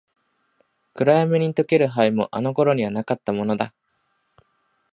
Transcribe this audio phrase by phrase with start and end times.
[0.95, 3.71] 暗闇に溶ける灰も、あの頃にはなかったものだ。